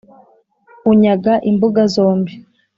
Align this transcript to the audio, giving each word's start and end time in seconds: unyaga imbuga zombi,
unyaga 0.91 1.33
imbuga 1.49 1.81
zombi, 1.95 2.33